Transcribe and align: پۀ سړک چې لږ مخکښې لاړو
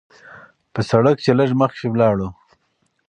پۀ 0.73 0.81
سړک 0.89 1.17
چې 1.23 1.31
لږ 1.39 1.49
مخکښې 1.59 1.87
لاړو 2.01 2.29